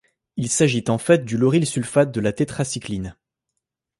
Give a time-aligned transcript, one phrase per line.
[0.35, 3.15] Il s'agit en fait du laurylsulfate de la tétracycline.